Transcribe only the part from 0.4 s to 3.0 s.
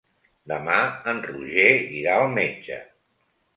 Demà en Roger irà al metge.